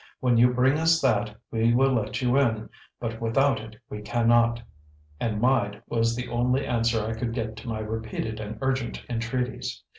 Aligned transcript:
When 0.19 0.35
you 0.35 0.51
bring 0.51 0.79
us 0.79 0.99
that, 1.01 1.35
we 1.51 1.75
will 1.75 1.91
let 1.93 2.23
you 2.23 2.35
in, 2.35 2.71
but 2.99 3.21
without 3.21 3.59
it 3.59 3.75
we 3.87 4.01
cannot." 4.01 4.59
And 5.19 5.39
"myde" 5.39 5.83
was 5.87 6.15
the 6.15 6.27
only 6.27 6.65
answer 6.65 7.05
I 7.05 7.13
could 7.13 7.35
get 7.35 7.55
to 7.57 7.67
my 7.67 7.81
repeated 7.81 8.39
and 8.39 8.57
urgent 8.63 9.03
entreaties. 9.11 9.83